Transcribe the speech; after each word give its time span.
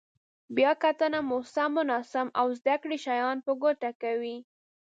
بیا 0.55 0.71
کتنه 0.83 1.19
مو 1.27 1.37
سم، 1.53 1.73
ناسم 1.89 2.27
او 2.39 2.47
زده 2.59 2.75
کړي 2.81 2.97
شیان 3.05 3.37
په 3.45 3.51
ګوته 3.61 3.91
کوي. 4.01 4.37